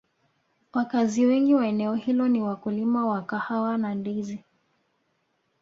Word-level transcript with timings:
wakazi 0.73 1.25
wengi 1.25 1.53
wa 1.55 1.67
eneo 1.67 1.95
hilo 1.95 2.27
ni 2.27 2.41
wakulima 2.41 3.05
wa 3.07 3.21
kahawa 3.21 3.77
na 3.77 3.95
ndizi 3.95 4.43